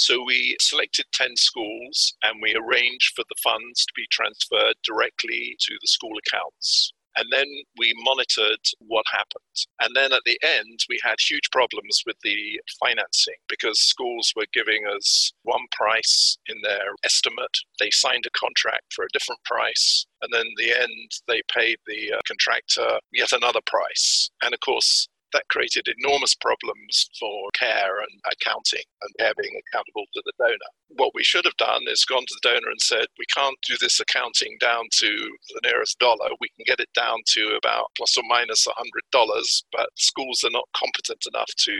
So 0.00 0.24
we 0.24 0.56
selected 0.62 1.04
10 1.12 1.36
schools 1.36 2.14
and 2.22 2.40
we 2.40 2.54
arranged 2.56 3.12
for 3.14 3.22
the 3.28 3.34
funds 3.44 3.84
to 3.84 3.92
be 3.94 4.06
transferred 4.10 4.76
directly 4.82 5.56
to 5.60 5.74
the 5.78 5.86
school 5.86 6.16
accounts. 6.26 6.94
And 7.18 7.26
then 7.30 7.44
we 7.76 7.92
monitored 7.98 8.64
what 8.78 9.04
happened. 9.12 9.66
And 9.82 9.94
then 9.94 10.14
at 10.14 10.22
the 10.24 10.38
end, 10.42 10.80
we 10.88 10.98
had 11.04 11.16
huge 11.20 11.50
problems 11.52 12.02
with 12.06 12.16
the 12.24 12.58
financing 12.82 13.34
because 13.46 13.78
schools 13.78 14.32
were 14.34 14.46
giving 14.54 14.86
us 14.86 15.34
one 15.42 15.66
price 15.70 16.38
in 16.46 16.56
their 16.62 16.94
estimate. 17.04 17.58
They 17.78 17.90
signed 17.90 18.24
a 18.24 18.38
contract 18.38 18.94
for 18.94 19.04
a 19.04 19.12
different 19.12 19.44
price. 19.44 20.06
And 20.22 20.32
then 20.32 20.46
in 20.46 20.54
the 20.56 20.80
end, 20.80 21.10
they 21.28 21.42
paid 21.54 21.76
the 21.86 22.14
uh, 22.14 22.20
contractor 22.26 23.00
yet 23.12 23.32
another 23.32 23.60
price. 23.66 24.30
And 24.42 24.54
of 24.54 24.60
course, 24.60 25.09
that 25.32 25.48
created 25.48 25.88
enormous 25.98 26.34
problems 26.34 27.08
for 27.18 27.48
care 27.54 28.00
and 28.00 28.20
accounting 28.32 28.82
and 29.02 29.10
care 29.18 29.34
being 29.40 29.60
accountable 29.68 30.04
to 30.14 30.22
the 30.24 30.32
donor. 30.38 30.70
What 30.96 31.14
we 31.14 31.22
should 31.22 31.44
have 31.44 31.56
done 31.56 31.82
is 31.86 32.04
gone 32.04 32.24
to 32.26 32.34
the 32.42 32.48
donor 32.48 32.70
and 32.70 32.80
said, 32.80 33.06
we 33.18 33.26
can't 33.34 33.56
do 33.66 33.76
this 33.80 34.00
accounting 34.00 34.56
down 34.60 34.84
to 34.92 35.08
the 35.08 35.60
nearest 35.64 35.98
dollar. 35.98 36.30
We 36.40 36.48
can 36.56 36.64
get 36.66 36.80
it 36.80 36.92
down 36.94 37.18
to 37.34 37.58
about 37.62 37.86
plus 37.96 38.16
or 38.16 38.24
minus 38.28 38.66
$100, 38.66 39.62
but 39.72 39.88
schools 39.96 40.42
are 40.44 40.50
not 40.50 40.68
competent 40.76 41.24
enough 41.32 41.50
to 41.58 41.74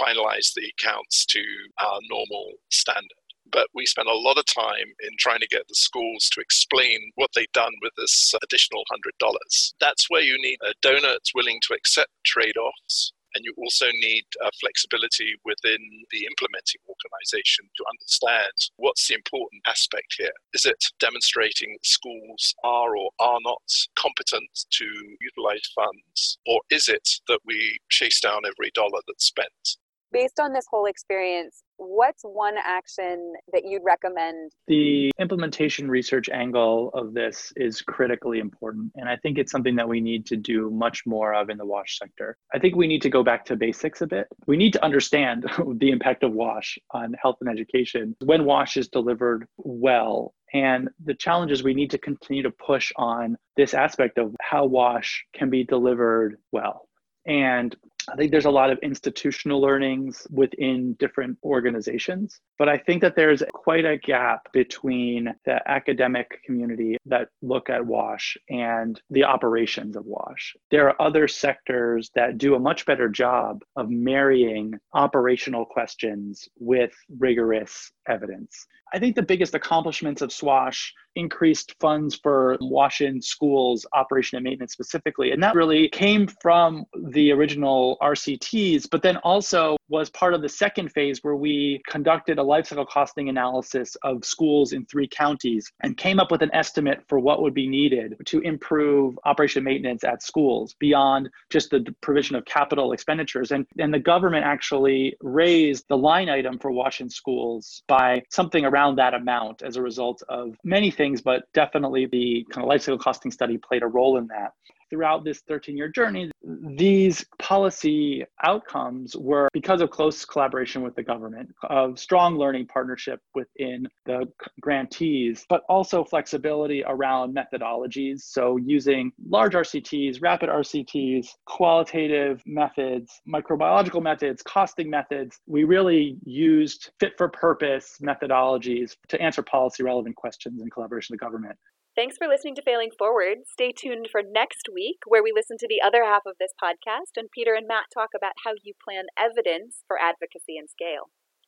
finalize 0.00 0.52
the 0.54 0.70
accounts 0.78 1.26
to 1.26 1.42
our 1.80 1.98
normal 2.08 2.52
standard 2.70 3.21
but 3.52 3.68
we 3.74 3.86
spent 3.86 4.08
a 4.08 4.14
lot 4.16 4.38
of 4.38 4.46
time 4.46 4.88
in 5.00 5.10
trying 5.18 5.40
to 5.40 5.46
get 5.46 5.68
the 5.68 5.74
schools 5.74 6.28
to 6.32 6.40
explain 6.40 7.12
what 7.16 7.30
they'd 7.34 7.52
done 7.52 7.72
with 7.82 7.92
this 7.96 8.34
additional 8.42 8.82
$100. 8.92 9.74
That's 9.80 10.06
where 10.08 10.22
you 10.22 10.40
need 10.40 10.58
a 10.62 10.74
donor 10.82 11.12
that's 11.12 11.34
willing 11.34 11.60
to 11.68 11.74
accept 11.74 12.10
trade 12.24 12.56
offs. 12.56 13.12
And 13.34 13.44
you 13.44 13.54
also 13.56 13.86
need 14.00 14.24
uh, 14.44 14.50
flexibility 14.60 15.34
within 15.44 15.80
the 16.10 16.26
implementing 16.26 16.80
organization 16.86 17.64
to 17.76 17.84
understand 17.88 18.52
what's 18.76 19.08
the 19.08 19.14
important 19.14 19.62
aspect 19.66 20.16
here. 20.18 20.32
Is 20.52 20.66
it 20.66 20.84
demonstrating 21.00 21.76
schools 21.82 22.54
are 22.62 22.96
or 22.96 23.10
are 23.20 23.38
not 23.42 23.62
competent 23.96 24.50
to 24.72 24.84
utilize 25.20 25.62
funds? 25.74 26.38
Or 26.46 26.60
is 26.70 26.88
it 26.88 27.08
that 27.28 27.40
we 27.46 27.78
chase 27.88 28.20
down 28.20 28.42
every 28.44 28.70
dollar 28.74 29.00
that's 29.06 29.24
spent? 29.24 29.78
Based 30.12 30.38
on 30.40 30.52
this 30.52 30.66
whole 30.70 30.86
experience, 30.86 31.62
what's 31.76 32.22
one 32.22 32.54
action 32.64 33.34
that 33.52 33.64
you'd 33.64 33.82
recommend? 33.84 34.52
The 34.66 35.10
implementation 35.18 35.90
research 35.90 36.28
angle 36.28 36.90
of 36.94 37.14
this 37.14 37.52
is 37.56 37.82
critically 37.82 38.38
important. 38.38 38.92
And 38.94 39.08
I 39.08 39.16
think 39.16 39.38
it's 39.38 39.50
something 39.50 39.76
that 39.76 39.88
we 39.88 40.00
need 40.00 40.26
to 40.26 40.36
do 40.36 40.70
much 40.70 41.04
more 41.06 41.34
of 41.34 41.50
in 41.50 41.58
the 41.58 41.66
WASH 41.66 41.98
sector. 41.98 42.36
I 42.54 42.58
think 42.58 42.76
we 42.76 42.86
need 42.86 43.02
to 43.02 43.10
go 43.10 43.22
back 43.22 43.44
to 43.46 43.56
basics 43.56 44.00
a 44.02 44.06
bit. 44.06 44.26
We 44.46 44.56
need 44.56 44.72
to 44.74 44.84
understand 44.84 45.46
the 45.76 45.90
impact 45.90 46.22
of 46.22 46.32
WASH 46.32 46.78
on 46.92 47.14
health 47.20 47.36
and 47.40 47.50
education. 47.50 48.14
When 48.24 48.44
WASH 48.44 48.76
is 48.76 48.88
delivered 48.88 49.46
well, 49.56 50.34
and 50.54 50.90
the 51.02 51.14
challenge 51.14 51.50
is 51.50 51.62
we 51.62 51.74
need 51.74 51.90
to 51.92 51.98
continue 51.98 52.42
to 52.42 52.50
push 52.50 52.92
on 52.96 53.38
this 53.56 53.72
aspect 53.72 54.18
of 54.18 54.36
how 54.40 54.66
WASH 54.66 55.24
can 55.34 55.48
be 55.48 55.64
delivered 55.64 56.36
well. 56.52 56.88
And 57.26 57.74
I 58.10 58.16
think 58.16 58.30
there's 58.30 58.44
a 58.44 58.50
lot 58.50 58.70
of 58.70 58.78
institutional 58.82 59.60
learnings 59.60 60.26
within 60.30 60.94
different 60.94 61.38
organizations, 61.44 62.40
but 62.58 62.68
I 62.68 62.78
think 62.78 63.02
that 63.02 63.16
there's 63.16 63.42
quite 63.52 63.84
a 63.84 63.98
gap 63.98 64.52
between 64.52 65.34
the 65.44 65.60
academic 65.70 66.40
community 66.44 66.96
that 67.06 67.28
look 67.42 67.70
at 67.70 67.84
WASH 67.84 68.36
and 68.48 69.00
the 69.10 69.24
operations 69.24 69.96
of 69.96 70.04
WASH. 70.06 70.54
There 70.70 70.88
are 70.88 71.00
other 71.00 71.28
sectors 71.28 72.10
that 72.14 72.38
do 72.38 72.54
a 72.54 72.60
much 72.60 72.86
better 72.86 73.08
job 73.08 73.62
of 73.76 73.90
marrying 73.90 74.74
operational 74.94 75.64
questions 75.64 76.48
with 76.58 76.92
rigorous 77.18 77.92
evidence. 78.08 78.66
I 78.94 78.98
think 78.98 79.16
the 79.16 79.22
biggest 79.22 79.54
accomplishments 79.54 80.20
of 80.20 80.32
SWASH 80.32 80.92
increased 81.16 81.74
funds 81.80 82.18
for 82.22 82.58
WASH 82.60 83.00
in 83.00 83.22
schools 83.22 83.86
operation 83.94 84.36
and 84.36 84.44
maintenance 84.44 84.72
specifically. 84.72 85.32
And 85.32 85.42
that 85.42 85.54
really 85.54 85.88
came 85.88 86.26
from 86.40 86.84
the 87.10 87.32
original 87.32 87.91
RCTs, 88.00 88.88
but 88.90 89.02
then 89.02 89.16
also 89.18 89.76
was 89.88 90.08
part 90.10 90.32
of 90.32 90.40
the 90.40 90.48
second 90.48 90.90
phase 90.90 91.18
where 91.22 91.36
we 91.36 91.82
conducted 91.86 92.38
a 92.38 92.42
life 92.42 92.66
cycle 92.66 92.86
costing 92.86 93.28
analysis 93.28 93.94
of 94.02 94.24
schools 94.24 94.72
in 94.72 94.86
three 94.86 95.06
counties 95.06 95.70
and 95.82 95.96
came 95.96 96.18
up 96.18 96.30
with 96.30 96.42
an 96.42 96.50
estimate 96.54 97.02
for 97.08 97.18
what 97.18 97.42
would 97.42 97.52
be 97.52 97.68
needed 97.68 98.16
to 98.24 98.40
improve 98.40 99.18
operation 99.24 99.62
maintenance 99.62 100.02
at 100.02 100.22
schools 100.22 100.74
beyond 100.78 101.28
just 101.50 101.70
the 101.70 101.94
provision 102.00 102.36
of 102.36 102.44
capital 102.46 102.92
expenditures. 102.92 103.52
And, 103.52 103.66
and 103.78 103.92
the 103.92 103.98
government 103.98 104.44
actually 104.44 105.14
raised 105.20 105.84
the 105.88 105.96
line 105.96 106.28
item 106.28 106.58
for 106.58 106.70
WASH 106.70 107.00
in 107.02 107.10
schools 107.10 107.82
by 107.86 108.22
something 108.30 108.64
around 108.64 108.96
that 108.96 109.14
amount 109.14 109.62
as 109.62 109.76
a 109.76 109.82
result 109.82 110.22
of 110.28 110.56
many 110.64 110.90
things, 110.90 111.20
but 111.20 111.44
definitely 111.52 112.06
the 112.06 112.46
kind 112.50 112.64
of 112.64 112.68
life 112.68 112.82
cycle 112.82 112.98
costing 112.98 113.30
study 113.30 113.58
played 113.58 113.82
a 113.82 113.86
role 113.86 114.16
in 114.16 114.26
that 114.28 114.52
throughout 114.92 115.24
this 115.24 115.40
13 115.48 115.74
year 115.74 115.88
journey, 115.88 116.30
these 116.76 117.24
policy 117.38 118.24
outcomes 118.44 119.16
were 119.16 119.48
because 119.54 119.80
of 119.80 119.90
close 119.90 120.22
collaboration 120.26 120.82
with 120.82 120.94
the 120.94 121.02
government, 121.02 121.48
of 121.70 121.98
strong 121.98 122.36
learning 122.36 122.66
partnership 122.66 123.18
within 123.34 123.88
the 124.04 124.28
grantees, 124.60 125.46
but 125.48 125.62
also 125.70 126.04
flexibility 126.04 126.84
around 126.86 127.34
methodologies. 127.34 128.20
So, 128.20 128.58
using 128.58 129.10
large 129.26 129.54
RCTs, 129.54 130.20
rapid 130.20 130.50
RCTs, 130.50 131.28
qualitative 131.46 132.42
methods, 132.44 133.22
microbiological 133.26 134.02
methods, 134.02 134.42
costing 134.42 134.90
methods, 134.90 135.40
we 135.46 135.64
really 135.64 136.18
used 136.24 136.90
fit 137.00 137.14
for 137.16 137.30
purpose 137.30 137.96
methodologies 138.02 138.94
to 139.08 139.20
answer 139.22 139.42
policy 139.42 139.82
relevant 139.82 140.16
questions 140.16 140.60
in 140.60 140.68
collaboration 140.68 141.14
with 141.14 141.20
the 141.20 141.24
government. 141.24 141.56
Thanks 141.94 142.16
for 142.16 142.26
listening 142.26 142.54
to 142.54 142.62
Failing 142.62 142.88
Forward. 142.96 143.44
Stay 143.52 143.70
tuned 143.70 144.08
for 144.10 144.22
next 144.24 144.64
week, 144.72 145.04
where 145.06 145.22
we 145.22 145.30
listen 145.30 145.58
to 145.58 145.68
the 145.68 145.84
other 145.84 146.04
half 146.04 146.22
of 146.24 146.40
this 146.40 146.56
podcast 146.56 147.20
and 147.20 147.28
Peter 147.30 147.52
and 147.52 147.68
Matt 147.68 147.92
talk 147.92 148.16
about 148.16 148.32
how 148.46 148.52
you 148.64 148.72
plan 148.82 149.12
evidence 149.18 149.84
for 149.86 150.00
advocacy 150.00 150.56
and 150.56 150.70
scale. 150.70 151.12